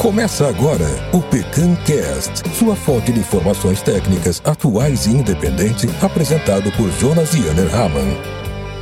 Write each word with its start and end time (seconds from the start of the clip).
Começa 0.00 0.48
agora 0.48 0.86
o 1.12 1.20
PecanCast, 1.20 2.48
sua 2.54 2.74
fonte 2.74 3.12
de 3.12 3.20
informações 3.20 3.82
técnicas 3.82 4.40
atuais 4.46 5.04
e 5.04 5.10
independente, 5.10 5.86
apresentado 6.02 6.72
por 6.72 6.90
Jonas 6.92 7.34
Yanner 7.34 7.68
Hamann. 7.74 8.16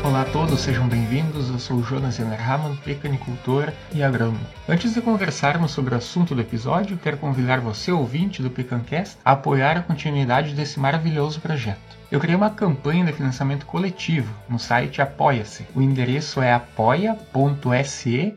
Olá 0.04 0.22
a 0.22 0.24
todos, 0.26 0.60
sejam 0.60 0.86
bem-vindos. 0.86 1.50
Eu 1.50 1.58
sou 1.58 1.82
Jonas 1.82 2.20
Yanner 2.20 2.40
Hamann, 2.40 2.76
pecanicultor 2.84 3.72
e 3.92 4.00
agrônomo. 4.00 4.38
Antes 4.68 4.94
de 4.94 5.00
conversarmos 5.00 5.72
sobre 5.72 5.92
o 5.92 5.98
assunto 5.98 6.36
do 6.36 6.40
episódio, 6.40 6.96
quero 6.96 7.16
convidar 7.16 7.58
você, 7.58 7.90
ouvinte 7.90 8.40
do 8.40 8.48
PecanCast, 8.48 9.16
a 9.24 9.32
apoiar 9.32 9.76
a 9.76 9.82
continuidade 9.82 10.54
desse 10.54 10.78
maravilhoso 10.78 11.40
projeto. 11.40 11.97
Eu 12.10 12.18
criei 12.18 12.34
uma 12.34 12.48
campanha 12.48 13.04
de 13.04 13.12
financiamento 13.12 13.66
coletivo 13.66 14.32
no 14.48 14.58
site 14.58 15.02
Apoia-se. 15.02 15.66
O 15.74 15.82
endereço 15.82 16.40
é 16.40 16.54
apoia.se 16.54 18.34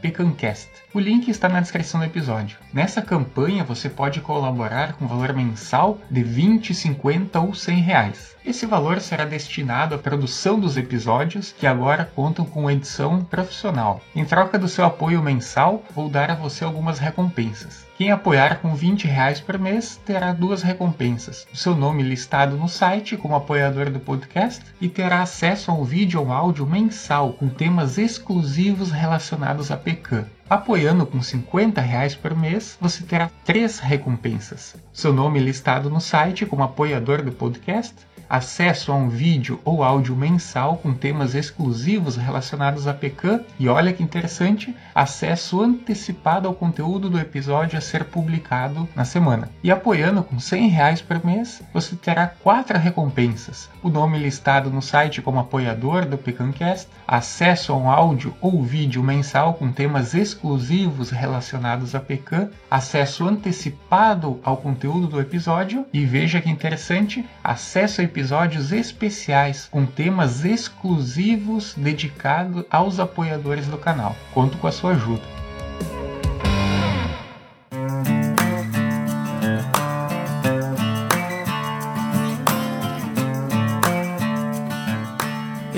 pecancast. 0.00 0.68
O 0.92 0.98
link 0.98 1.28
está 1.28 1.48
na 1.48 1.60
descrição 1.60 2.00
do 2.00 2.06
episódio. 2.06 2.58
Nessa 2.72 3.00
campanha 3.00 3.62
você 3.62 3.88
pode 3.88 4.20
colaborar 4.20 4.94
com 4.94 5.06
valor 5.06 5.32
mensal 5.32 6.00
de 6.10 6.24
20, 6.24 6.74
50 6.74 7.38
ou 7.38 7.54
100 7.54 7.80
reais. 7.80 8.36
Esse 8.44 8.66
valor 8.66 9.00
será 9.00 9.24
destinado 9.24 9.94
à 9.94 9.98
produção 9.98 10.58
dos 10.58 10.76
episódios 10.76 11.54
que 11.56 11.64
agora 11.64 12.04
contam 12.04 12.44
com 12.44 12.68
edição 12.68 13.22
profissional. 13.24 14.00
Em 14.16 14.24
troca 14.24 14.58
do 14.58 14.66
seu 14.66 14.84
apoio 14.84 15.22
mensal, 15.22 15.84
vou 15.94 16.08
dar 16.08 16.28
a 16.28 16.34
você 16.34 16.64
algumas 16.64 16.98
recompensas. 16.98 17.86
Quem 17.96 18.10
apoiar 18.10 18.60
com 18.60 18.74
20 18.74 19.06
reais 19.06 19.40
por 19.40 19.60
mês 19.60 20.00
terá 20.04 20.32
duas 20.32 20.60
recompensas: 20.60 21.46
o 21.52 21.56
seu 21.56 21.76
nome 21.76 22.02
listado 22.02 22.56
no 22.56 22.68
site 22.68 23.16
como 23.16 23.36
apoiador 23.36 23.90
do 23.90 24.00
podcast 24.00 24.64
e 24.80 24.88
terá 24.88 25.22
acesso 25.22 25.70
a 25.70 25.74
um 25.74 25.84
vídeo 25.84 26.20
ou 26.20 26.32
áudio 26.32 26.66
mensal 26.66 27.34
com 27.34 27.48
temas 27.48 27.96
exclusivos 27.96 28.90
relacionados 28.90 29.70
a 29.70 29.76
Pecan. 29.76 30.26
Apoiando 30.50 31.06
com 31.06 31.22
50 31.22 31.80
reais 31.80 32.14
por 32.16 32.36
mês, 32.36 32.76
você 32.80 33.04
terá 33.04 33.30
três 33.44 33.78
recompensas: 33.78 34.74
seu 34.92 35.12
nome 35.12 35.38
listado 35.38 35.88
no 35.88 36.00
site 36.00 36.44
como 36.44 36.64
apoiador 36.64 37.22
do 37.22 37.30
podcast, 37.30 37.94
acesso 38.32 38.90
a 38.90 38.94
um 38.94 39.10
vídeo 39.10 39.60
ou 39.62 39.84
áudio 39.84 40.16
mensal 40.16 40.78
com 40.78 40.94
temas 40.94 41.34
exclusivos 41.34 42.16
relacionados 42.16 42.86
a 42.86 42.94
Pecan. 42.94 43.40
E 43.58 43.68
olha 43.68 43.92
que 43.92 44.02
interessante, 44.02 44.74
acesso 44.94 45.60
antecipado 45.60 46.48
ao 46.48 46.54
conteúdo 46.54 47.10
do 47.10 47.18
episódio 47.18 47.76
a 47.76 47.82
ser 47.82 48.04
publicado 48.04 48.88
na 48.96 49.04
semana. 49.04 49.50
E 49.62 49.70
apoiando 49.70 50.22
com 50.22 50.40
100 50.40 50.68
reais 50.68 51.02
por 51.02 51.22
mês, 51.22 51.62
você 51.74 51.94
terá 51.94 52.26
quatro 52.26 52.78
recompensas: 52.78 53.68
o 53.82 53.90
nome 53.90 54.16
listado 54.16 54.70
no 54.70 54.80
site 54.80 55.20
como 55.20 55.38
apoiador 55.38 56.06
do 56.06 56.16
Pecancast, 56.16 56.88
acesso 57.06 57.74
a 57.74 57.76
um 57.76 57.90
áudio 57.90 58.34
ou 58.40 58.62
vídeo 58.62 59.02
mensal 59.02 59.52
com 59.52 59.70
temas 59.70 60.14
exclusivos 60.14 61.10
relacionados 61.10 61.94
a 61.94 62.00
Pecan, 62.00 62.48
acesso 62.70 63.28
antecipado 63.28 64.40
ao 64.42 64.56
conteúdo 64.56 65.06
do 65.06 65.20
episódio. 65.20 65.84
E 65.92 66.06
veja 66.06 66.40
que 66.40 66.48
interessante, 66.48 67.28
acesso 67.44 68.00
a 68.00 68.04
episódios 68.04 68.21
especiais 68.70 69.66
com 69.70 69.84
temas 69.84 70.44
exclusivos 70.44 71.74
dedicados 71.74 72.64
aos 72.70 73.00
apoiadores 73.00 73.66
do 73.66 73.78
canal. 73.78 74.14
Conto 74.32 74.58
com 74.58 74.66
a 74.66 74.72
sua 74.72 74.92
ajuda. 74.92 75.41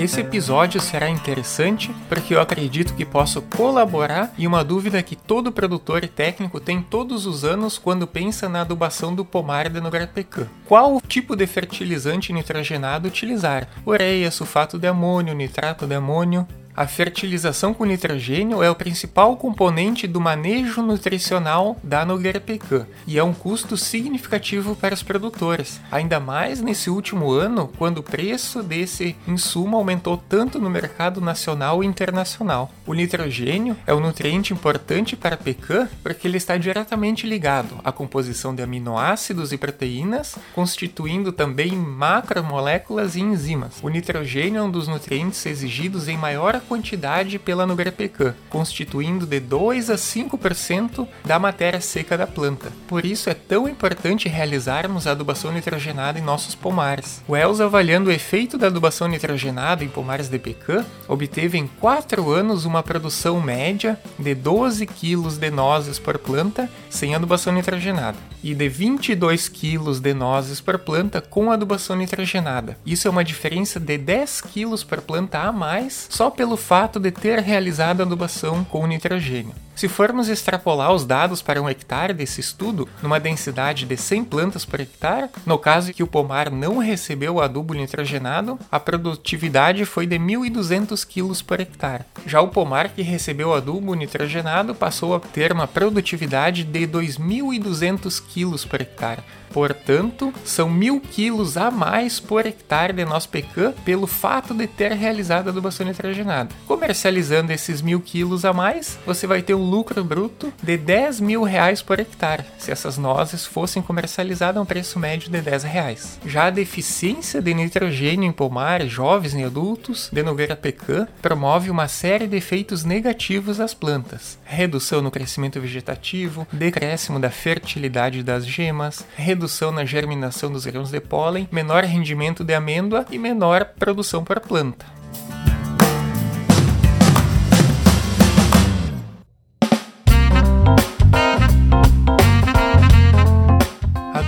Esse 0.05 0.21
episódio 0.21 0.79
será 0.79 1.09
interessante 1.09 1.91
porque 2.07 2.35
eu 2.35 2.39
acredito 2.39 2.93
que 2.93 3.03
posso 3.03 3.41
colaborar 3.41 4.31
e 4.37 4.45
uma 4.45 4.63
dúvida 4.63 5.01
que 5.01 5.15
todo 5.15 5.51
produtor 5.51 6.03
e 6.03 6.07
técnico 6.07 6.59
tem 6.59 6.79
todos 6.79 7.25
os 7.25 7.43
anos 7.43 7.79
quando 7.79 8.05
pensa 8.05 8.47
na 8.47 8.61
adubação 8.61 9.15
do 9.15 9.25
pomar 9.25 9.67
de 9.67 9.81
Nogarpecan. 9.81 10.47
Qual 10.67 11.01
tipo 11.01 11.35
de 11.35 11.47
fertilizante 11.47 12.31
nitrogenado 12.31 13.07
utilizar? 13.07 13.67
Ureia, 13.83 14.29
sulfato 14.29 14.77
de 14.77 14.85
amônio, 14.85 15.33
nitrato 15.33 15.87
de 15.87 15.95
amônio? 15.95 16.47
A 16.77 16.85
fertilização 16.85 17.73
com 17.73 17.85
nitrogênio 17.85 18.61
é 18.61 18.69
o 18.69 18.75
principal 18.75 19.37
componente 19.37 20.05
do 20.05 20.19
manejo 20.19 20.81
nutricional 20.81 21.77
da 21.81 22.03
Nogueira 22.03 22.41
Pecan 22.41 22.85
e 23.07 23.17
é 23.17 23.23
um 23.23 23.33
custo 23.33 23.77
significativo 23.77 24.75
para 24.75 24.93
os 24.93 25.01
produtores, 25.01 25.79
ainda 25.89 26.19
mais 26.19 26.59
nesse 26.59 26.89
último 26.89 27.31
ano, 27.31 27.71
quando 27.77 27.99
o 27.99 28.03
preço 28.03 28.61
desse 28.61 29.15
insumo 29.25 29.77
aumentou 29.77 30.17
tanto 30.17 30.59
no 30.59 30.69
mercado 30.69 31.21
nacional 31.21 31.81
e 31.81 31.87
internacional. 31.87 32.69
O 32.85 32.93
nitrogênio 32.93 33.77
é 33.87 33.93
um 33.93 34.01
nutriente 34.01 34.51
importante 34.51 35.15
para 35.15 35.35
a 35.35 35.37
pecan 35.37 35.87
porque 36.03 36.27
ele 36.27 36.35
está 36.35 36.57
diretamente 36.57 37.25
ligado 37.25 37.79
à 37.85 37.91
composição 37.93 38.53
de 38.53 38.61
aminoácidos 38.61 39.53
e 39.53 39.57
proteínas, 39.57 40.35
constituindo 40.53 41.31
também 41.31 41.71
macromoléculas 41.71 43.15
e 43.15 43.21
enzimas. 43.21 43.75
O 43.81 43.87
nitrogênio 43.87 44.59
é 44.59 44.63
um 44.63 44.71
dos 44.71 44.89
nutrientes 44.89 45.45
exigidos 45.45 46.09
em 46.09 46.17
maior 46.17 46.64
quantidade 46.65 47.39
pela 47.39 47.65
Pecan, 47.91 48.35
constituindo 48.49 49.25
de 49.25 49.39
2 49.39 49.89
a 49.89 49.95
5% 49.95 51.07
da 51.23 51.39
matéria 51.39 51.79
seca 51.79 52.17
da 52.17 52.27
planta. 52.27 52.71
Por 52.87 53.05
isso 53.05 53.29
é 53.29 53.33
tão 53.33 53.67
importante 53.67 54.27
realizarmos 54.27 55.07
a 55.07 55.11
adubação 55.11 55.51
nitrogenada 55.51 56.19
em 56.19 56.21
nossos 56.21 56.55
pomares. 56.55 57.21
Wells, 57.29 57.61
avaliando 57.61 58.09
o 58.09 58.13
efeito 58.13 58.57
da 58.57 58.67
adubação 58.67 59.07
nitrogenada 59.07 59.83
em 59.83 59.87
pomares 59.87 60.27
de 60.27 60.39
pecan, 60.39 60.85
obteve 61.07 61.57
em 61.57 61.67
4 61.67 62.31
anos 62.31 62.65
uma 62.65 62.83
produção 62.83 63.39
média 63.39 63.99
de 64.17 64.35
12 64.35 64.85
kg 64.85 65.37
de 65.39 65.49
nozes 65.49 65.99
por 65.99 66.17
planta 66.17 66.69
sem 66.89 67.15
adubação 67.15 67.53
nitrogenada 67.53 68.17
e 68.45 68.53
de 68.53 68.69
22 68.69 69.49
kg 69.49 69.99
de 69.99 70.13
nozes 70.13 70.61
por 70.61 70.77
planta 70.77 71.19
com 71.19 71.51
adubação 71.51 71.95
nitrogenada. 71.95 72.77
Isso 72.85 73.07
é 73.07 73.11
uma 73.11 73.23
diferença 73.23 73.79
de 73.79 73.97
10 73.97 74.41
kg 74.41 74.85
por 74.87 75.01
planta 75.01 75.39
a 75.39 75.51
mais 75.51 76.07
só 76.11 76.29
pelo 76.29 76.54
pelo 76.55 76.57
fato 76.57 76.99
de 77.01 77.11
ter 77.11 77.39
realizado 77.39 77.99
a 77.99 78.03
adubação 78.05 78.63
com 78.63 78.87
nitrogênio. 78.87 79.64
Se 79.75 79.89
formos 79.89 80.29
extrapolar 80.29 80.93
os 80.93 81.03
dados 81.03 81.41
para 81.41 81.61
um 81.61 81.69
hectare 81.69 82.13
desse 82.13 82.39
estudo, 82.39 82.87
numa 83.03 83.19
densidade 83.19 83.85
de 83.85 83.97
100 83.97 84.23
plantas 84.23 84.63
por 84.63 84.79
hectare, 84.79 85.29
no 85.45 85.59
caso 85.59 85.93
que 85.93 86.01
o 86.01 86.07
pomar 86.07 86.49
não 86.49 86.77
recebeu 86.77 87.35
o 87.35 87.41
adubo 87.41 87.73
nitrogenado, 87.73 88.57
a 88.71 88.79
produtividade 88.79 89.83
foi 89.83 90.07
de 90.07 90.17
1.200 90.17 91.05
kg 91.05 91.43
por 91.43 91.59
hectare. 91.59 92.05
Já 92.25 92.39
o 92.39 92.47
pomar 92.47 92.87
que 92.87 93.01
recebeu 93.01 93.53
adubo 93.53 93.93
nitrogenado 93.95 94.73
passou 94.73 95.13
a 95.13 95.19
ter 95.19 95.51
uma 95.51 95.67
produtividade 95.67 96.63
de 96.63 96.87
2.200 96.87 98.23
kg 98.33 98.67
por 98.69 98.81
hectare. 98.81 99.23
Portanto, 99.55 100.33
são 100.43 100.69
mil 100.69 100.99
quilos 100.99 101.55
a 101.55 101.71
mais 101.71 102.19
por 102.19 102.45
hectare 102.45 102.91
de 102.91 103.05
nosso 103.05 103.29
pecan 103.29 103.71
pelo 103.85 104.05
fato 104.05 104.53
de 104.53 104.67
ter 104.67 104.91
realizado 104.91 105.47
adubação 105.47 105.85
nitrogenada. 105.85 106.49
Comercializando 106.67 107.53
esses 107.53 107.81
mil 107.81 108.01
quilos 108.01 108.43
a 108.43 108.51
mais, 108.51 108.99
você 109.05 109.25
vai 109.25 109.41
ter 109.41 109.53
um 109.53 109.64
lucro 109.65 110.03
bruto 110.03 110.53
de 110.61 110.77
10 110.77 111.19
mil 111.19 111.43
reais 111.43 111.81
por 111.81 111.99
hectare, 111.99 112.45
se 112.57 112.71
essas 112.71 112.97
nozes 112.97 113.45
fossem 113.45 113.81
comercializadas 113.81 114.57
a 114.57 114.61
um 114.61 114.65
preço 114.65 114.99
médio 114.99 115.29
de 115.29 115.41
10 115.41 115.63
reais. 115.63 116.19
Já 116.25 116.45
a 116.45 116.49
deficiência 116.49 117.41
de 117.41 117.53
nitrogênio 117.53 118.27
em 118.27 118.31
pomares 118.31 118.91
jovens 118.91 119.33
e 119.33 119.43
adultos 119.43 120.09
de 120.11 120.23
Nogueira 120.23 120.55
Pecan 120.55 121.07
promove 121.21 121.69
uma 121.69 121.87
série 121.87 122.27
de 122.27 122.37
efeitos 122.37 122.83
negativos 122.83 123.59
às 123.59 123.73
plantas: 123.73 124.37
redução 124.45 125.01
no 125.01 125.11
crescimento 125.11 125.59
vegetativo, 125.59 126.47
decréscimo 126.51 127.19
da 127.19 127.29
fertilidade 127.29 128.23
das 128.23 128.45
gemas, 128.45 129.05
redução 129.15 129.71
na 129.71 129.85
germinação 129.85 130.51
dos 130.51 130.65
grãos 130.65 130.91
de 130.91 130.99
pólen, 130.99 131.47
menor 131.51 131.83
rendimento 131.83 132.43
de 132.43 132.53
amêndoa 132.53 133.05
e 133.09 133.17
menor 133.17 133.65
produção 133.77 134.23
por 134.23 134.39
planta. 134.39 134.85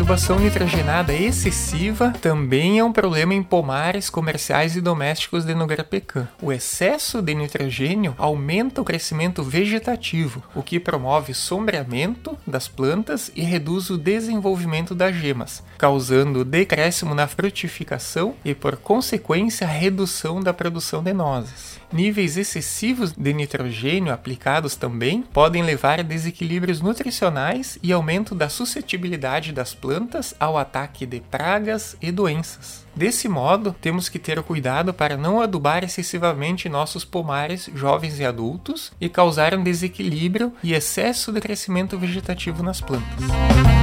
Adubação 0.07 0.39
nitrogenada 0.39 1.13
excessiva 1.13 2.13
também 2.21 2.79
é 2.79 2.83
um 2.83 2.93
problema 2.93 3.33
em 3.33 3.43
pomares 3.43 4.09
comerciais 4.09 4.77
e 4.77 4.79
domésticos 4.79 5.43
de 5.43 5.53
Nogueira 5.53 5.83
Pecan. 5.83 6.29
O 6.41 6.49
excesso 6.49 7.21
de 7.21 7.35
nitrogênio 7.35 8.15
aumenta 8.17 8.81
o 8.81 8.85
crescimento 8.85 9.43
vegetativo, 9.43 10.41
o 10.55 10.63
que 10.63 10.79
promove 10.79 11.33
sombreamento 11.33 12.37
das 12.47 12.69
plantas 12.69 13.29
e 13.35 13.41
reduz 13.41 13.89
o 13.89 13.97
desenvolvimento 13.97 14.95
das 14.95 15.13
gemas, 15.13 15.61
causando 15.77 16.45
decréscimo 16.45 17.13
na 17.13 17.27
frutificação 17.27 18.33
e, 18.45 18.55
por 18.55 18.77
consequência, 18.77 19.67
redução 19.67 20.39
da 20.39 20.53
produção 20.53 21.03
de 21.03 21.11
nozes. 21.11 21.81
Níveis 21.91 22.35
excessivos 22.35 23.13
de 23.13 23.33
nitrogênio 23.33 24.13
aplicados 24.13 24.75
também 24.75 25.21
podem 25.21 25.63
levar 25.63 25.99
a 25.99 26.03
desequilíbrios 26.03 26.81
nutricionais 26.81 27.79
e 27.81 27.93
aumento 27.93 28.35
da 28.35 28.49
suscetibilidade 28.49 29.53
das 29.53 29.73
plantas 29.73 30.35
ao 30.39 30.57
ataque 30.57 31.05
de 31.05 31.21
pragas 31.21 31.95
e 32.01 32.11
doenças. 32.11 32.85
Desse 32.93 33.29
modo, 33.29 33.75
temos 33.79 34.09
que 34.09 34.19
ter 34.19 34.41
cuidado 34.43 34.93
para 34.93 35.15
não 35.15 35.39
adubar 35.39 35.83
excessivamente 35.83 36.67
nossos 36.67 37.05
pomares 37.05 37.69
jovens 37.73 38.19
e 38.19 38.25
adultos 38.25 38.91
e 38.99 39.07
causar 39.07 39.53
um 39.53 39.63
desequilíbrio 39.63 40.51
e 40.61 40.73
excesso 40.73 41.31
de 41.31 41.39
crescimento 41.39 41.97
vegetativo 41.97 42.61
nas 42.63 42.81
plantas. 42.81 43.76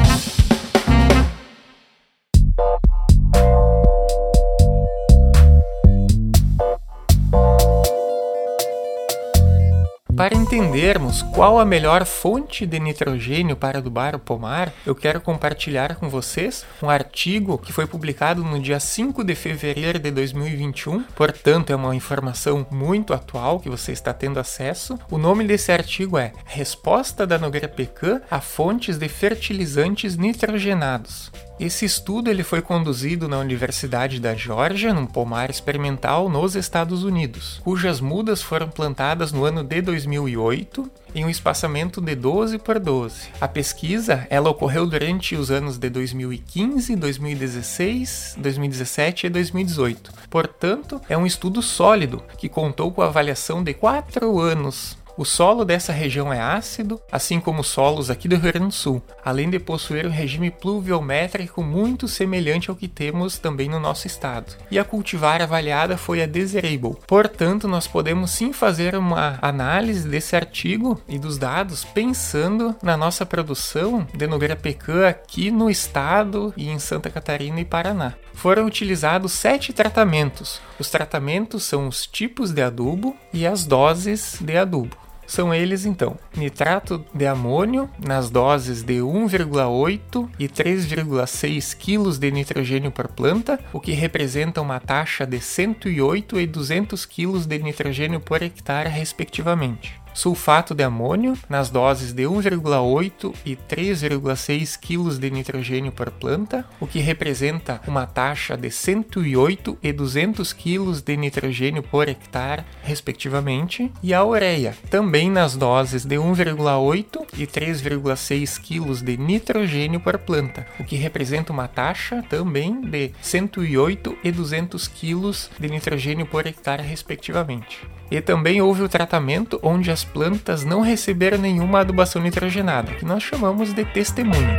Entendermos 10.55 11.21
qual 11.21 11.59
a 11.59 11.65
melhor 11.65 12.07
fonte 12.07 12.65
de 12.65 12.79
nitrogênio 12.79 13.57
para 13.57 13.79
adubar 13.79 14.15
o 14.15 14.21
pomar, 14.21 14.73
eu 14.87 14.95
quero 14.95 15.21
compartilhar 15.21 15.97
com 15.97 16.09
vocês 16.09 16.65
um 16.81 16.89
artigo 16.89 17.59
que 17.59 17.73
foi 17.73 17.89
publicado 17.89 18.45
no 18.45 18.61
dia 18.61 18.79
5 18.79 19.25
de 19.25 19.35
fevereiro 19.35 19.99
de 19.99 20.13
2021, 20.13 21.03
portanto 21.17 21.71
é 21.71 21.77
uma 21.77 21.97
informação 21.97 22.65
muito 22.71 23.13
atual 23.13 23.59
que 23.59 23.69
você 23.69 23.91
está 23.91 24.15
tendo 24.15 24.39
acesso. 24.39 24.97
O 25.11 25.19
nome 25.19 25.45
desse 25.45 25.73
artigo 25.73 26.17
é 26.17 26.33
Resposta 26.45 27.27
da 27.27 27.37
Nogueira 27.37 27.69
Pecan 27.69 28.21
a 28.31 28.41
fontes 28.41 28.97
de 28.97 29.09
fertilizantes 29.09 30.17
nitrogenados. 30.17 31.33
Esse 31.59 31.85
estudo 31.85 32.29
ele 32.29 32.43
foi 32.43 32.61
conduzido 32.61 33.29
na 33.29 33.39
Universidade 33.39 34.19
da 34.19 34.35
Geórgia, 34.35 34.93
num 34.93 35.07
pomar 35.07 35.51
experimental 35.51 36.29
nos 36.29 36.57
Estados 36.57 37.05
Unidos, 37.05 37.61
cujas 37.63 38.01
mudas 38.01 38.43
foram 38.43 38.69
plantadas 38.69 39.31
no 39.31 39.45
ano 39.45 39.63
de 39.63 39.81
2008 39.81 40.91
em 41.15 41.25
um 41.25 41.31
espaçamento 41.31 42.01
de 42.01 42.17
12 42.17 42.59
por 42.59 42.81
12. 42.81 43.29
A 43.41 43.47
pesquisa 43.47 44.27
ela 44.29 44.51
ocorreu 44.51 44.85
durante 44.85 45.37
os 45.37 45.49
anos 45.49 45.79
de 45.79 45.89
2015, 45.89 46.97
2016, 46.97 48.35
2017 48.37 49.27
e 49.29 49.31
2018. 49.31 50.13
Portanto, 50.29 51.01
é 51.09 51.17
um 51.17 51.25
estudo 51.25 51.63
sólido 51.63 52.21
que 52.37 52.49
contou 52.49 52.91
com 52.91 53.01
a 53.01 53.07
avaliação 53.07 53.63
de 53.63 53.73
quatro 53.73 54.41
anos 54.41 54.97
o 55.17 55.25
solo 55.25 55.65
dessa 55.65 55.93
região 55.93 56.33
é 56.33 56.41
ácido, 56.41 57.01
assim 57.11 57.39
como 57.39 57.61
os 57.61 57.69
solos 57.69 58.11
aqui 58.11 58.27
do 58.27 58.37
Rio 58.37 58.53
Grande 58.53 58.67
do 58.69 58.73
Sul, 58.73 59.03
além 59.25 59.49
de 59.49 59.59
possuir 59.59 60.07
um 60.07 60.11
regime 60.11 60.51
pluviométrico 60.51 61.63
muito 61.63 62.09
semelhante 62.09 62.71
ao 62.71 62.77
que 62.77 62.89
temos 62.89 63.39
também 63.39 63.69
no 63.69 63.79
nosso 63.79 64.07
estado. 64.07 64.57
E 64.71 64.79
a 64.79 64.85
cultivar 64.85 65.41
avaliada 65.41 65.97
foi 65.97 66.23
a 66.23 66.27
Desirable. 66.27 66.97
Portanto, 67.07 67.69
nós 67.69 67.87
podemos 67.87 68.33
sim 68.33 68.53
fazer 68.53 68.97
uma 68.97 69.39
análise 69.41 70.09
desse 70.09 70.35
artigo 70.35 71.01
e 71.09 71.19
dos 71.19 71.39
dados 71.39 71.85
pensando 71.85 72.75
na 72.83 72.97
nossa 72.97 73.25
produção 73.25 74.07
de 74.15 74.27
Nogueira 74.27 74.57
Pecan 74.57 75.07
aqui 75.07 75.51
no 75.51 75.71
estado 75.71 76.53
e 76.57 76.69
em 76.69 76.79
Santa 76.79 77.11
Catarina 77.11 77.61
e 77.61 77.65
Paraná. 77.65 78.15
Foram 78.35 78.67
utilizados 78.67 79.33
sete 79.33 79.73
tratamentos. 79.73 80.61
Os 80.79 80.91
tratamentos 80.91 81.63
são 81.63 81.87
os 81.87 82.07
tipos 82.07 82.51
de 82.51 82.63
adubo 82.63 83.17
e 83.33 83.47
as 83.47 83.65
doses 83.65 84.39
de 84.41 84.57
adubo. 84.57 85.04
São 85.27 85.55
eles 85.55 85.85
então: 85.85 86.17
nitrato 86.37 87.05
de 87.13 87.27
amônio 87.27 87.89
nas 88.05 88.31
doses 88.31 88.83
de 88.83 88.95
1,8 88.95 90.29
e 90.39 90.49
3,6 90.49 91.77
kg 91.77 92.19
de 92.19 92.31
nitrogênio 92.31 92.91
por 92.91 93.09
planta, 93.09 93.59
o 93.73 93.81
que 93.81 93.93
representa 93.93 94.61
uma 94.61 94.81
taxa 94.81 95.27
de 95.27 95.41
108 95.41 96.41
e 96.41 96.47
200 96.47 97.07
kg 97.07 97.47
de 97.47 97.59
nitrogênio 97.59 98.21
por 98.21 98.43
hectare, 98.43 98.89
respectivamente 98.89 100.04
sulfato 100.15 100.75
de 100.75 100.85
amônio 100.85 101.37
nas 101.49 101.69
doses 101.69 102.13
de 102.13 102.23
1,8 102.23 103.35
e 103.45 103.57
3,6 103.57 104.79
kg 104.79 105.19
de 105.19 105.31
nitrogênio 105.31 105.93
por 105.93 106.11
planta, 106.11 106.65
o 106.81 106.87
que 106.87 107.01
representa 107.01 107.81
uma 107.87 108.07
taxa 108.07 108.57
de 108.57 108.71
108 108.71 109.77
e 109.83 109.93
200 109.93 110.53
kg 110.53 111.03
de 111.05 111.17
nitrogênio 111.17 111.83
por 111.83 112.09
hectare, 112.09 112.65
respectivamente, 112.83 113.93
e 114.03 114.15
a 114.15 114.25
ureia, 114.25 114.77
também 114.89 115.31
nas 115.31 115.57
doses 115.57 116.05
de 116.05 116.17
1,8 116.17 117.27
e 117.37 117.47
3,6 117.47 118.61
kg 118.61 119.05
de 119.05 119.17
nitrogênio 119.17 120.01
por 120.01 120.17
planta, 120.19 120.67
o 120.79 120.85
que 120.85 120.97
representa 120.97 121.53
uma 121.53 121.67
taxa 121.67 122.23
também 122.29 122.81
de 122.81 123.11
108 123.21 124.17
e 124.23 124.31
200 124.31 124.89
kg 124.89 125.33
de 125.59 125.69
nitrogênio 125.69 126.27
por 126.27 126.47
hectare, 126.47 126.83
respectivamente. 126.83 127.81
E 128.15 128.21
também 128.21 128.63
houve 128.63 128.81
o 128.81 128.89
tratamento 128.89 129.59
onde 129.61 129.91
as 129.91 130.05
plantas 130.05 130.65
não 130.65 130.83
receberam 130.83 131.37
nenhuma 131.37 131.81
adubação 131.81 132.23
nitrogenada, 132.23 132.95
que 132.95 133.05
nós 133.05 133.25
chamamos 133.25 133.73
de 133.73 133.85
testemunho. 133.85 134.55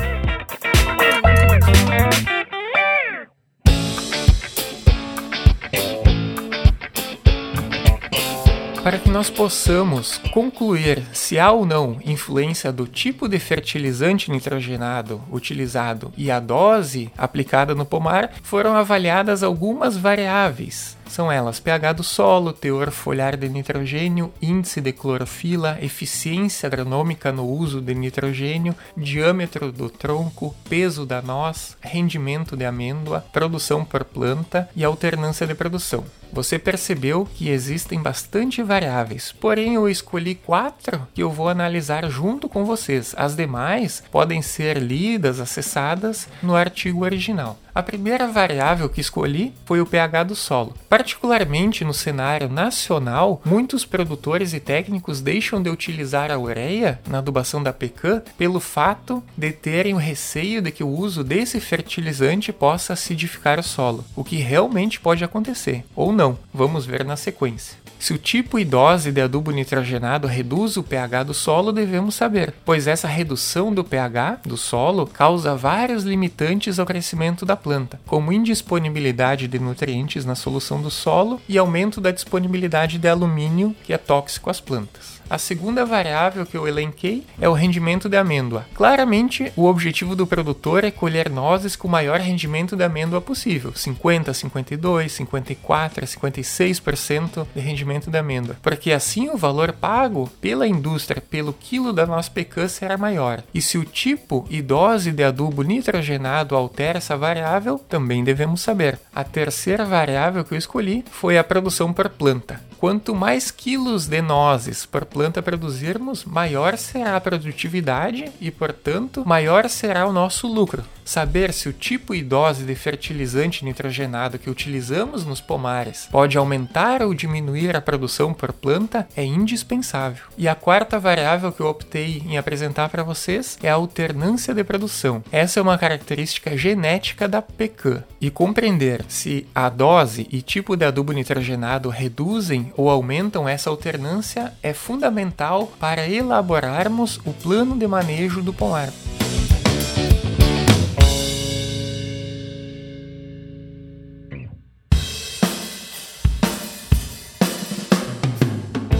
Para 8.83 8.99
que 8.99 9.09
nós 9.09 9.29
possamos 9.29 10.17
concluir 10.33 11.01
se 11.13 11.39
há 11.39 11.49
ou 11.49 11.65
não 11.65 11.97
influência 12.05 12.73
do 12.73 12.85
tipo 12.85 13.25
de 13.29 13.39
fertilizante 13.39 14.29
nitrogenado 14.29 15.21
utilizado 15.31 16.11
e 16.17 16.29
a 16.29 16.41
dose 16.41 17.09
aplicada 17.17 17.73
no 17.73 17.85
pomar, 17.85 18.31
foram 18.43 18.75
avaliadas 18.75 19.43
algumas 19.43 19.95
variáveis 19.95 20.94
são 21.07 21.31
elas 21.31 21.59
pH 21.59 21.93
do 21.93 22.03
solo, 22.03 22.53
teor 22.53 22.91
foliar 22.91 23.37
de 23.37 23.47
nitrogênio, 23.49 24.33
índice 24.41 24.81
de 24.81 24.91
clorofila, 24.91 25.77
eficiência 25.81 26.67
agronômica 26.67 27.31
no 27.31 27.47
uso 27.47 27.81
de 27.81 27.93
nitrogênio, 27.93 28.75
diâmetro 28.95 29.71
do 29.71 29.89
tronco, 29.89 30.55
peso 30.69 31.05
da 31.05 31.21
noz, 31.21 31.77
rendimento 31.81 32.57
de 32.57 32.65
amêndoa, 32.65 33.25
produção 33.31 33.85
por 33.85 34.03
planta 34.03 34.69
e 34.75 34.83
alternância 34.83 35.47
de 35.47 35.55
produção. 35.55 36.03
Você 36.33 36.59
percebeu 36.59 37.27
que 37.33 37.49
existem 37.49 38.01
bastante 38.01 38.61
variáveis, 38.61 39.31
porém 39.31 39.75
eu 39.75 39.87
escolhi 39.87 40.35
quatro 40.35 41.07
que 41.13 41.23
eu 41.23 41.31
vou 41.31 41.47
analisar 41.47 42.09
junto 42.09 42.49
com 42.49 42.65
vocês. 42.65 43.13
As 43.17 43.35
demais 43.35 44.03
podem 44.11 44.41
ser 44.41 44.77
lidas, 44.77 45.39
acessadas 45.39 46.27
no 46.43 46.55
artigo 46.55 47.03
original. 47.05 47.57
A 47.75 47.83
primeira 47.83 48.25
variável 48.29 48.87
que 48.87 49.01
escolhi 49.01 49.53
foi 49.65 49.81
o 49.81 49.85
pH 49.85 50.23
do 50.23 50.33
solo. 50.33 50.73
Particularmente 50.87 51.83
no 51.83 51.93
cenário 51.93 52.47
nacional, 52.47 53.41
muitos 53.43 53.83
produtores 53.83 54.53
e 54.53 54.61
técnicos 54.61 55.19
deixam 55.19 55.61
de 55.61 55.69
utilizar 55.69 56.31
a 56.31 56.39
ureia 56.39 57.01
na 57.05 57.17
adubação 57.17 57.61
da 57.61 57.73
pecan 57.73 58.21
pelo 58.37 58.61
fato 58.61 59.21
de 59.37 59.51
terem 59.51 59.93
o 59.93 59.97
receio 59.97 60.61
de 60.61 60.71
que 60.71 60.85
o 60.85 60.87
uso 60.87 61.21
desse 61.21 61.59
fertilizante 61.59 62.53
possa 62.53 62.93
acidificar 62.93 63.59
o 63.59 63.63
solo, 63.63 64.05
o 64.15 64.23
que 64.23 64.37
realmente 64.37 64.97
pode 64.97 65.25
acontecer, 65.25 65.83
ou 65.93 66.13
não. 66.13 66.39
Vamos 66.53 66.85
ver 66.85 67.03
na 67.03 67.17
sequência. 67.17 67.83
Se 67.99 68.13
o 68.13 68.17
tipo 68.17 68.59
e 68.59 68.65
dose 68.65 69.11
de 69.11 69.21
adubo 69.21 69.51
nitrogenado 69.51 70.27
reduz 70.27 70.77
o 70.77 70.83
pH 70.83 71.23
do 71.23 71.33
solo, 71.33 71.71
devemos 71.71 72.13
saber, 72.13 72.53
pois 72.63 72.87
essa 72.87 73.07
redução 73.07 73.73
do 73.73 73.83
pH 73.83 74.41
do 74.45 74.57
solo 74.57 75.07
causa 75.07 75.55
vários 75.55 76.03
limitantes 76.03 76.77
ao 76.77 76.85
crescimento 76.85 77.45
da 77.45 77.55
planta, 77.65 77.99
como 78.05 78.31
indisponibilidade 78.31 79.47
de 79.47 79.57
nutrientes 79.57 80.23
na 80.23 80.35
solução 80.35 80.83
do 80.83 80.91
solo 80.91 81.41
e 81.49 81.57
aumento 81.57 81.99
da 81.99 82.11
disponibilidade 82.11 82.99
de 82.99 83.07
alumínio, 83.07 83.75
que 83.83 83.91
é 83.91 83.97
tóxico 83.97 84.51
às 84.51 84.61
plantas. 84.61 85.15
A 85.27 85.39
segunda 85.39 85.83
variável 85.83 86.45
que 86.45 86.55
eu 86.55 86.67
elenquei 86.67 87.25
é 87.41 87.49
o 87.49 87.53
rendimento 87.53 88.07
de 88.07 88.15
amêndoa. 88.15 88.67
Claramente, 88.75 89.51
o 89.55 89.65
objetivo 89.65 90.15
do 90.15 90.27
produtor 90.27 90.83
é 90.83 90.91
colher 90.91 91.31
nozes 91.31 91.75
com 91.75 91.87
o 91.87 91.91
maior 91.91 92.19
rendimento 92.19 92.75
de 92.75 92.83
amêndoa 92.83 93.19
possível, 93.19 93.73
50, 93.73 94.31
52, 94.31 95.11
54, 95.11 96.05
56% 96.05 97.47
de 97.55 97.59
rendimento 97.59 98.11
de 98.11 98.17
amêndoa, 98.19 98.55
porque 98.61 98.91
assim 98.91 99.29
o 99.29 99.37
valor 99.37 99.73
pago 99.73 100.29
pela 100.39 100.67
indústria 100.67 101.19
pelo 101.19 101.53
quilo 101.53 101.91
da 101.91 102.05
noz 102.05 102.29
pecan 102.29 102.67
será 102.67 102.95
maior. 102.95 103.41
E 103.51 103.63
se 103.63 103.79
o 103.79 103.83
tipo 103.83 104.45
e 104.47 104.61
dose 104.61 105.11
de 105.11 105.23
adubo 105.23 105.63
nitrogenado 105.63 106.55
altera 106.55 106.99
essa 106.99 107.17
variável, 107.17 107.54
também 107.87 108.23
devemos 108.23 108.61
saber. 108.61 108.99
A 109.13 109.23
terceira 109.23 109.85
variável 109.85 110.43
que 110.43 110.53
eu 110.53 110.57
escolhi 110.57 111.03
foi 111.09 111.37
a 111.37 111.43
produção 111.43 111.93
por 111.93 112.09
planta. 112.09 112.61
Quanto 112.77 113.15
mais 113.15 113.49
quilos 113.49 114.05
de 114.05 114.21
nozes 114.21 114.85
por 114.85 115.05
planta 115.05 115.41
produzirmos, 115.41 116.25
maior 116.25 116.77
será 116.77 117.15
a 117.15 117.21
produtividade 117.21 118.31
e, 118.39 118.51
portanto, 118.51 119.23
maior 119.25 119.69
será 119.69 120.05
o 120.05 120.13
nosso 120.13 120.47
lucro. 120.47 120.83
Saber 121.05 121.53
se 121.53 121.69
o 121.69 121.73
tipo 121.73 122.15
e 122.15 122.23
dose 122.23 122.63
de 122.63 122.73
fertilizante 122.73 123.63
nitrogenado 123.63 124.39
que 124.39 124.49
utilizamos 124.49 125.23
nos 125.23 125.39
pomares 125.39 126.07
pode 126.11 126.35
aumentar 126.35 127.03
ou 127.03 127.13
diminuir 127.13 127.75
a 127.75 127.81
produção 127.81 128.33
por 128.33 128.51
planta 128.51 129.07
é 129.15 129.23
indispensável. 129.23 130.23
E 130.35 130.47
a 130.47 130.55
quarta 130.55 130.99
variável 130.99 131.51
que 131.51 131.61
eu 131.61 131.67
optei 131.67 132.23
em 132.25 132.39
apresentar 132.39 132.89
para 132.89 133.03
vocês 133.03 133.57
é 133.61 133.69
a 133.69 133.75
alternância 133.75 134.53
de 134.53 134.63
produção. 134.63 135.23
Essa 135.31 135.59
é 135.59 135.63
uma 135.63 135.77
característica 135.77 136.57
genética 136.57 137.27
da 137.27 137.41
PK 137.45 138.03
e 138.19 138.29
compreender 138.29 139.05
se 139.07 139.47
a 139.53 139.69
dose 139.69 140.27
e 140.31 140.41
tipo 140.41 140.75
de 140.75 140.85
adubo 140.85 141.13
nitrogenado 141.13 141.89
reduzem 141.89 142.73
ou 142.75 142.89
aumentam 142.89 143.47
essa 143.47 143.69
alternância 143.69 144.53
é 144.61 144.73
fundamental 144.73 145.71
para 145.79 146.09
elaborarmos 146.09 147.19
o 147.25 147.31
plano 147.31 147.77
de 147.77 147.87
manejo 147.87 148.41
do 148.41 148.51
pomar. 148.51 148.89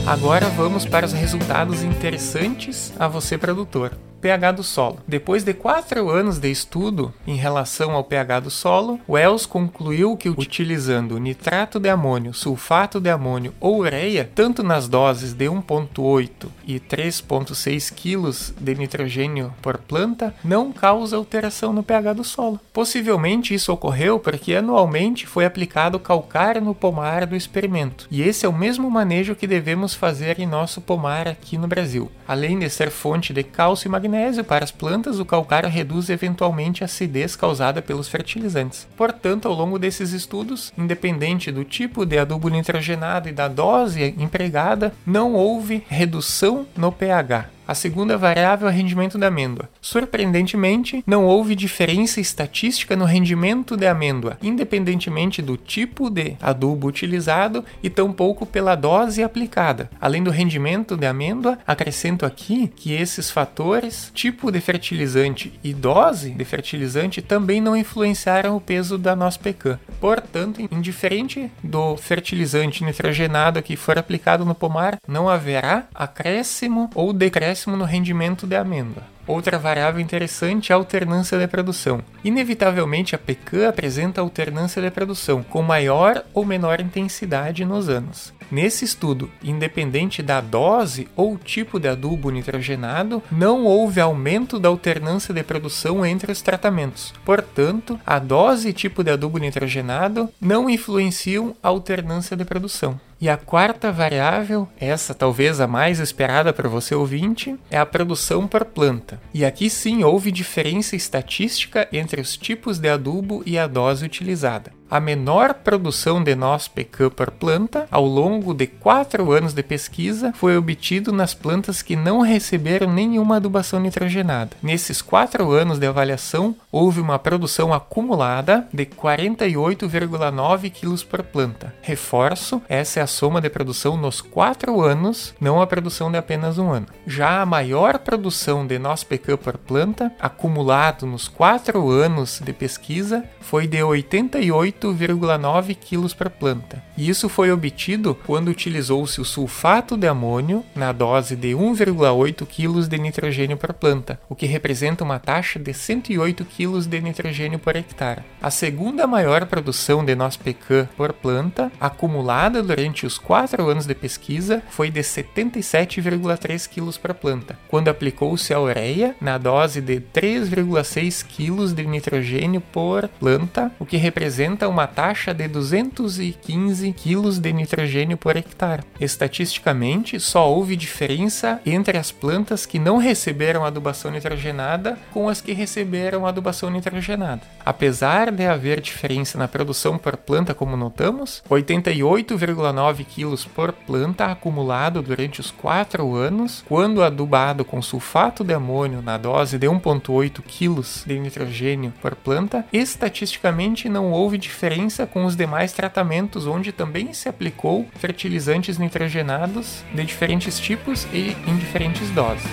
Agora 0.06 0.48
vamos 0.50 0.86
para 0.86 1.06
os 1.06 1.14
resultados 1.14 1.82
interessantes 1.82 2.94
a 3.00 3.08
você, 3.08 3.40
produtor 3.40 3.92
pH 4.22 4.52
do 4.52 4.64
solo. 4.64 5.00
Depois 5.08 5.44
de 5.44 5.54
quatro 5.54 6.10
anos 6.10 6.40
de 6.40 6.50
estudo 6.50 7.14
em 7.28 7.36
relação 7.36 7.92
ao 7.92 8.04
pH 8.04 8.42
do 8.42 8.50
solo, 8.50 9.00
Wells 9.08 9.46
concluiu 9.46 10.18
que 10.18 10.30
utilizando 10.30 11.20
nitrato 11.20 11.80
de 11.80 11.90
amônio, 11.90 12.34
sulfato 12.34 13.00
de 13.00 13.10
amônio 13.10 13.54
ou 13.60 13.80
ureia, 13.80 14.30
tanto 14.34 14.64
nas 14.64 14.88
doses 14.88 15.34
de 15.34 15.46
1,8 15.46 16.48
e 16.66 16.80
3,6 16.80 17.94
kg 17.94 18.56
de 18.60 18.76
nitrogênio 18.76 19.54
por 19.62 19.78
planta, 19.78 20.34
não 20.44 20.72
causa 20.72 21.16
alteração 21.16 21.72
no 21.72 21.84
pH 21.84 22.14
do 22.14 22.24
solo. 22.24 22.60
Possivelmente 22.74 23.54
isso 23.54 23.72
ocorreu 23.72 24.20
porque 24.20 24.56
anualmente 24.56 25.28
foi 25.28 25.46
aplicado 25.46 26.00
calcário 26.00 26.62
no 26.62 26.74
pomar 26.74 27.26
do 27.26 27.36
experimento, 27.36 28.08
e 28.10 28.22
esse 28.22 28.46
é 28.46 28.50
o 28.50 28.54
mesmo 28.54 28.90
manejo 28.90 29.36
que 29.36 29.48
devemos 29.48 29.94
fazer 29.94 30.40
em 30.40 30.48
nosso 30.48 30.82
pomar 30.82 31.28
aqui 31.28 31.58
no 31.58 31.68
Brasil. 31.68 32.12
Além 32.28 32.60
de 32.60 32.70
ser 32.70 32.90
fonte 32.90 33.32
de 33.34 33.44
cálcio 33.44 33.88
e 33.88 33.92
magnésio, 33.92 34.15
magnésio 34.16 34.44
para 34.46 34.64
as 34.64 34.72
plantas, 34.72 35.20
o 35.20 35.26
calcário 35.26 35.70
reduz 35.70 36.10
eventualmente 36.10 36.84
a 36.84 36.86
acidez 36.86 37.36
causada 37.36 37.82
pelos 37.82 38.08
fertilizantes. 38.08 38.88
Portanto, 38.96 39.48
ao 39.48 39.54
longo 39.54 39.78
desses 39.78 40.14
estudos, 40.14 40.72
independente 40.78 41.52
do 41.52 41.66
tipo 41.66 42.06
de 42.06 42.18
adubo 42.18 42.48
nitrogenado 42.48 43.28
e 43.28 43.34
da 43.34 43.48
dose 43.48 44.16
empregada, 44.18 44.94
não 45.06 45.34
houve 45.34 45.84
redução 45.88 46.66
no 46.78 46.92
pH. 46.92 47.55
A 47.68 47.74
segunda 47.74 48.16
variável 48.16 48.68
é 48.68 48.72
o 48.72 48.74
rendimento 48.74 49.18
da 49.18 49.28
amêndoa. 49.28 49.68
Surpreendentemente, 49.82 51.04
não 51.08 51.26
houve 51.26 51.56
diferença 51.56 52.22
estatística 52.22 52.96
no 52.96 53.06
rendimento 53.06 53.76
da 53.76 53.90
amêndoa, 53.90 54.38
independentemente 54.42 55.42
do 55.42 55.58
tipo 55.58 56.10
de 56.10 56.36
adubo 56.40 56.88
utilizado 56.88 57.66
e 57.82 57.90
tampouco 57.90 58.46
pela 58.46 58.76
dose 58.76 59.24
aplicada. 59.24 59.90
Além 60.00 60.24
do 60.24 60.30
rendimento 60.30 60.96
da 60.96 61.10
amêndoa, 61.10 61.58
acrescento 61.66 62.24
aqui 62.24 62.72
que 62.76 62.94
esses 62.94 63.32
fatores, 63.32 64.12
tipo 64.14 64.52
de 64.52 64.62
fertilizante 64.62 65.52
e 65.64 65.74
dose 65.74 66.30
de 66.32 66.46
fertilizante, 66.46 67.22
também 67.22 67.60
não 67.60 67.76
influenciaram 67.76 68.56
o 68.56 68.62
peso 68.62 68.96
da 68.98 69.16
nossa 69.16 69.40
pecan. 69.40 69.80
Portanto, 70.00 70.62
indiferente 70.72 71.50
do 71.64 71.98
fertilizante 71.98 72.84
nitrogenado 72.84 73.64
que 73.64 73.76
for 73.76 73.98
aplicado 73.98 74.46
no 74.46 74.54
pomar, 74.54 74.98
não 75.08 75.28
haverá 75.28 75.88
acréscimo 75.96 76.90
ou 76.94 77.12
decréscimo 77.12 77.55
acréscimo 77.56 77.78
no 77.78 77.86
rendimento 77.86 78.46
de 78.46 78.56
amêndoa. 78.56 79.15
Outra 79.28 79.58
variável 79.58 80.00
interessante 80.00 80.72
é 80.72 80.76
a 80.76 80.78
alternância 80.78 81.38
de 81.38 81.48
produção. 81.48 82.02
Inevitavelmente, 82.24 83.16
a 83.16 83.18
pecan 83.18 83.68
apresenta 83.68 84.22
alternância 84.22 84.82
de 84.82 84.92
produção, 84.92 85.44
com 85.44 85.62
maior 85.62 86.24
ou 86.34 86.46
menor 86.46 86.80
intensidade 86.80 87.66
nos 87.66 87.90
anos. 87.90 88.34
Nesse 88.52 88.86
estudo, 88.86 89.30
independente 89.44 90.22
da 90.22 90.40
dose 90.40 91.08
ou 91.16 91.38
tipo 91.38 91.80
de 91.80 91.88
adubo 91.88 92.30
nitrogenado, 92.30 93.22
não 93.32 93.66
houve 93.66 94.00
aumento 94.00 94.60
da 94.60 94.70
alternância 94.70 95.34
de 95.34 95.42
produção 95.42 96.06
entre 96.06 96.32
os 96.32 96.42
tratamentos. 96.42 97.14
Portanto, 97.26 98.00
a 98.06 98.20
dose 98.20 98.70
e 98.70 98.74
tipo 98.74 99.04
de 99.04 99.12
adubo 99.12 99.40
nitrogenado 99.40 100.30
não 100.40 100.70
influenciam 100.70 101.56
a 101.62 101.70
alternância 101.70 102.38
de 102.38 102.46
produção. 102.46 103.00
E 103.20 103.30
a 103.30 103.38
quarta 103.38 103.92
variável, 103.92 104.68
essa 104.78 105.14
talvez 105.14 105.60
a 105.60 105.68
mais 105.68 106.00
esperada 106.00 106.52
para 106.52 106.68
você 106.68 106.94
ouvinte, 106.94 107.56
é 107.72 107.78
a 107.78 107.86
produção 107.86 108.46
por 108.46 108.66
planta. 108.66 109.15
E 109.34 109.46
aqui 109.46 109.70
sim 109.70 110.04
houve 110.04 110.32
diferença 110.32 110.96
estatística 110.96 111.88
entre 111.92 112.20
os 112.20 112.36
tipos 112.38 112.80
de 112.80 112.90
adubo 112.90 113.42
e 113.46 113.58
a 113.58 113.68
dose 113.68 114.06
utilizada 114.06 114.75
a 114.90 115.00
menor 115.00 115.54
produção 115.56 116.24
de 116.24 116.36
noz 116.36 116.68
pecan 116.68 117.10
por 117.10 117.32
planta 117.32 117.88
ao 117.90 118.06
longo 118.06 118.54
de 118.54 118.68
quatro 118.68 119.32
anos 119.32 119.54
de 119.54 119.64
pesquisa 119.64 120.32
foi 120.34 120.56
obtido 120.58 121.12
nas 121.12 121.34
plantas 121.34 121.82
que 121.82 121.96
não 121.96 122.22
receberam 122.22 122.92
nenhuma 122.92 123.38
adubação 123.38 123.80
nitrogenada. 123.80 124.52
Nesses 124.62 125.02
quatro 125.02 125.52
anos 125.52 125.80
de 125.80 125.88
avaliação, 125.88 126.56
houve 126.72 127.02
uma 127.02 127.18
produção 127.18 127.74
acumulada 127.74 128.68
de 128.72 128.86
48,9 128.86 130.72
kg 130.72 131.06
por 131.06 131.24
planta. 131.24 131.74
Reforço, 131.82 132.62
essa 132.70 133.00
é 133.00 133.04
a 133.04 133.08
soma 133.08 133.42
de 133.42 133.50
produção 133.50 133.98
nos 133.98 134.22
quatro 134.22 134.82
anos, 134.82 135.34
não 135.40 135.62
a 135.62 135.68
produção 135.68 136.12
de 136.12 136.18
apenas 136.18 136.58
um 136.58 136.72
ano. 136.72 136.88
Já 137.08 137.42
a 137.42 137.46
maior 137.46 137.98
produção 138.00 138.66
de 138.66 138.78
noz 138.78 139.04
pecan 139.04 139.38
por 139.38 139.58
planta, 139.58 140.12
acumulado 140.20 141.06
nos 141.06 141.28
quatro 141.28 141.90
anos 141.90 142.40
de 142.44 142.54
pesquisa, 142.54 143.24
foi 143.42 143.68
de 143.68 143.82
88 143.82 144.75
8,9 144.82 145.76
kg 145.76 146.16
por 146.16 146.30
planta. 146.30 146.84
E 146.98 147.10
isso 147.10 147.28
foi 147.30 147.52
obtido 147.52 148.16
quando 148.26 148.50
utilizou-se 148.50 149.20
o 149.20 149.26
sulfato 149.26 149.98
de 149.98 150.08
amônio 150.08 150.64
na 150.76 150.92
dose 150.92 151.36
de 151.36 151.50
1,8 151.50 152.46
kg 152.46 152.88
de 152.88 152.98
nitrogênio 152.98 153.58
por 153.58 153.74
planta, 153.74 154.20
o 154.30 154.36
que 154.36 154.46
representa 154.46 155.04
uma 155.04 155.20
taxa 155.20 155.60
de 155.60 155.74
108 155.74 156.46
kg 156.46 156.88
de 156.88 157.02
nitrogênio 157.02 157.60
por 157.60 157.76
hectare. 157.76 158.24
A 158.42 158.52
segunda 158.52 159.08
maior 159.08 159.46
produção 159.46 160.04
de 160.04 160.16
noz 160.16 160.38
pecan 160.38 160.88
por 160.96 161.14
planta, 161.14 161.72
acumulada 161.80 162.62
durante 162.62 163.06
os 163.06 163.18
quatro 163.18 163.68
anos 163.70 163.86
de 163.86 163.96
pesquisa, 163.96 164.62
foi 164.70 164.90
de 164.90 165.02
77,3 165.02 166.70
kg 166.70 167.00
por 167.00 167.14
planta, 167.14 167.58
quando 167.68 167.88
aplicou-se 167.88 168.54
a 168.54 168.60
ureia 168.60 169.16
na 169.20 169.38
dose 169.38 169.82
de 169.82 170.00
3,6 170.00 171.26
kg 171.26 171.74
de 171.74 171.86
nitrogênio 171.86 172.62
por 172.62 173.08
planta, 173.08 173.72
o 173.80 173.86
que 173.86 173.98
representa 173.98 174.65
apresenta 174.66 174.70
uma 174.70 174.88
taxa 174.88 175.34
de 175.34 175.48
215 175.48 176.94
kg 176.94 177.40
de 177.40 177.54
nitrogênio 177.54 178.18
por 178.18 178.36
hectare. 178.36 178.84
Estatisticamente, 179.00 180.20
só 180.20 180.50
houve 180.50 180.76
diferença 180.76 181.62
entre 181.66 181.98
as 181.98 182.12
plantas 182.12 182.66
que 182.66 182.80
não 182.80 182.98
receberam 182.98 183.64
adubação 183.64 184.12
nitrogenada 184.12 184.98
com 185.14 185.30
as 185.30 185.42
que 185.42 185.54
receberam 185.54 186.26
adubação 186.26 186.70
nitrogenada. 186.70 187.42
Apesar 187.66 188.32
de 188.32 188.46
haver 188.46 188.82
diferença 188.82 189.38
na 189.38 189.48
produção 189.48 189.98
por 189.98 190.18
planta, 190.18 190.54
como 190.54 190.78
notamos, 190.78 191.44
88,9 191.50 193.06
kg 193.06 193.50
por 193.50 193.72
planta 193.72 194.26
acumulado 194.26 195.02
durante 195.02 195.40
os 195.40 195.52
4 195.52 196.16
anos, 196.16 196.64
quando 196.68 197.04
adubado 197.04 197.64
com 197.64 197.82
sulfato 197.82 198.44
de 198.44 198.54
amônio 198.54 199.02
na 199.02 199.18
dose 199.18 199.58
de 199.58 199.68
1,8 199.68 200.42
kg 200.42 201.06
de 201.06 201.20
nitrogênio 201.20 201.94
por 202.02 202.16
planta, 202.16 202.66
estatisticamente 202.72 203.88
não 203.90 204.12
houve 204.12 204.38
diferença 204.38 204.55
diferença 204.56 205.06
com 205.06 205.26
os 205.26 205.36
demais 205.36 205.74
tratamentos, 205.74 206.48
onde 206.48 206.72
também 206.72 207.12
se 207.12 207.28
aplicou 207.28 207.86
fertilizantes 207.96 208.78
nitrogenados 208.78 209.84
de 209.94 210.06
diferentes 210.06 210.58
tipos 210.58 211.06
e 211.12 211.36
em 211.46 211.58
diferentes 211.58 212.10
doses. 212.12 212.50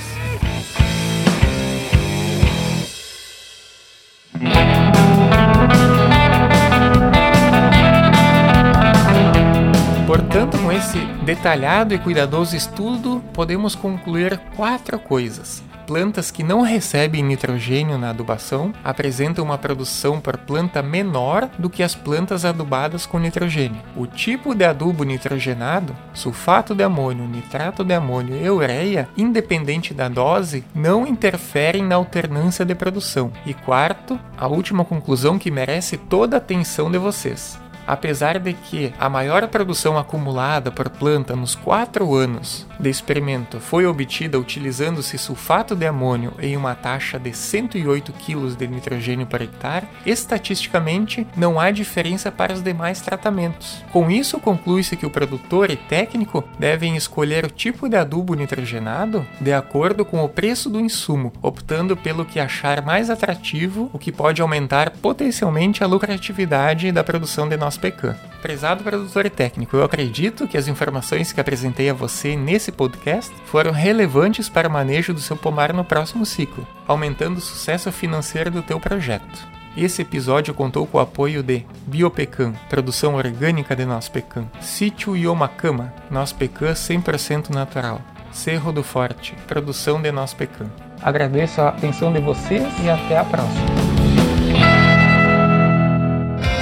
Portanto, 10.05 10.59
com 10.59 10.73
esse 10.73 10.99
detalhado 11.25 11.95
e 11.95 11.99
cuidadoso 12.01 12.57
estudo, 12.57 13.23
podemos 13.33 13.77
concluir 13.77 14.39
quatro 14.57 14.99
coisas 14.99 15.63
plantas 15.87 16.31
que 16.31 16.43
não 16.43 16.63
recebem 16.63 17.23
nitrogênio 17.23 17.99
na 17.99 18.11
adubação 18.11 18.73
apresentam 18.83 19.45
uma 19.45 19.59
produção 19.59 20.21
por 20.21 20.39
planta 20.39 20.83
menor 20.83 21.49
do 21.59 21.69
que 21.69 21.83
as 21.83 21.95
plantas 21.95 22.45
adubadas 22.45 23.07
com 23.07 23.19
nitrogênio. 23.19 23.83
O 23.97 24.07
tipo 24.07 24.55
de 24.55 24.65
adubo 24.65 25.05
nitrogenado, 25.05 25.95
sulfato 26.15 26.75
de 26.75 26.83
amônio, 26.83 27.27
nitrato 27.27 27.85
de 27.85 27.95
amônio 27.95 28.37
e 28.37 28.49
ureia, 28.49 29.09
independente 29.17 29.93
da 29.93 30.09
dose, 30.09 30.65
não 30.75 31.07
interferem 31.07 31.85
na 31.85 31.97
alternância 31.97 32.65
de 32.65 32.75
produção. 32.75 33.33
E 33.45 33.55
quarto, 33.55 34.19
a 34.37 34.47
última 34.47 34.85
conclusão 34.85 35.39
que 35.39 35.51
merece 35.51 35.97
toda 35.97 36.37
a 36.37 36.39
atenção 36.39 36.91
de 36.91 36.99
vocês. 36.99 37.62
Apesar 37.93 38.39
de 38.39 38.55
que 38.55 38.91
a 38.99 39.07
maior 39.07 39.47
produção 39.49 39.99
acumulada 39.99 40.71
por 40.71 40.89
planta 40.89 41.37
nos 41.37 41.55
quatro 41.55 42.15
anos 42.15 42.67
de 42.81 42.89
experimento 42.89 43.61
foi 43.61 43.85
obtida 43.85 44.39
utilizando-se 44.39 45.19
sulfato 45.19 45.77
de 45.77 45.87
amônio 45.87 46.33
em 46.41 46.57
uma 46.57 46.75
taxa 46.75 47.19
de 47.19 47.35
108 47.35 48.15
kg 48.15 48.57
de 48.57 48.67
nitrogênio 48.67 49.27
por 49.27 49.43
hectare, 49.43 49.87
estatisticamente 50.07 51.27
não 51.37 51.61
há 51.61 51.71
diferença 51.71 52.33
para 52.33 52.55
os 52.55 52.63
demais 52.63 53.03
tratamentos. 53.03 53.85
Com 53.93 54.11
isso, 54.11 54.41
conclui-se 54.41 54.97
que 54.97 55.05
o 55.05 55.11
produtor 55.11 55.71
e 55.71 55.77
técnico 55.77 56.43
devem 56.59 56.97
escolher 56.97 57.45
o 57.45 57.51
tipo 57.51 57.91
de 57.91 57.97
adubo 57.97 58.33
nitrogenado 58.33 59.27
de 59.39 59.53
acordo 59.53 60.03
com 60.03 60.25
o 60.25 60.29
preço 60.31 60.71
do 60.71 60.81
insumo, 60.81 61.31
optando 61.43 61.95
pelo 61.95 62.25
que 62.25 62.41
achar 62.41 62.81
mais 62.81 63.11
atrativo, 63.11 63.91
o 63.93 63.99
que 63.99 64.11
pode 64.11 64.41
aumentar 64.41 64.89
potencialmente 64.89 65.85
a 65.85 65.87
lucratividade 65.87 66.91
da 66.91 67.05
produção 67.05 67.47
de 67.47 67.59
nossa 67.59 67.82
pecan. 67.83 68.17
Prezado 68.41 68.83
produtor 68.83 69.27
e 69.27 69.31
técnico, 69.31 69.77
eu 69.77 69.85
acredito 69.85 70.49
que 70.49 70.57
as 70.57 70.69
informações 70.69 71.33
que 71.33 71.41
apresentei 71.41 71.91
a 71.91 71.95
você 71.95 72.35
nesse 72.35 72.73
podcast 72.73 73.33
foram 73.47 73.73
relevantes 73.73 74.49
para 74.49 74.69
o 74.69 74.73
manejo 74.73 75.13
do 75.13 75.21
seu 75.21 75.37
pomar 75.37 75.73
no 75.73 75.85
próximo 75.85 76.25
ciclo, 76.25 76.67
aumentando 76.87 77.39
o 77.39 77.43
sucesso 77.43 77.93
financeiro 77.93 78.51
do 78.51 78.63
teu 78.63 78.81
projeto. 78.81 79.47
Esse 79.77 80.03
episódio 80.03 80.53
contou 80.53 80.87
com 80.87 80.99
o 80.99 81.01
apoio 81.01 81.43
de 81.43 81.65
Biopecan, 81.87 82.53
produção 82.69 83.15
orgânica 83.15 83.75
de 83.75 83.85
nosso 83.85 84.11
pecan. 84.11 84.47
Sítio 84.61 85.17
Yomacama, 85.17 85.93
nosso 86.11 86.35
pecan 86.35 86.73
100% 86.73 87.51
natural. 87.51 88.01
Cerro 88.31 88.73
do 88.73 88.83
Forte, 88.83 89.35
produção 89.47 90.01
de 90.01 90.11
nosso 90.13 90.37
pecan. 90.37 90.71
Agradeço 91.03 91.61
a 91.61 91.69
atenção 91.69 92.13
de 92.13 92.21
vocês 92.21 92.65
e 92.83 92.89
até 92.89 93.19
a 93.19 93.25
próxima. 93.25 93.82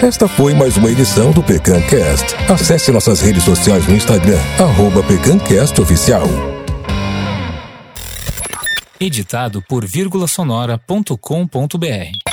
Esta 0.02 0.26
foi 0.26 0.54
mais 0.54 0.78
uma 0.78 0.90
edição 0.90 1.30
do 1.30 1.42
PecanCast. 1.42 2.34
Acesse 2.50 2.90
nossas 2.90 3.20
redes 3.20 3.44
sociais 3.44 3.86
no 3.86 3.94
Instagram, 3.94 4.38
arroba 4.58 5.02
PecanCastOficial. 5.02 6.24
Editado 8.98 9.62
por 9.68 9.84
vírgulasonora.com.br 9.84 12.29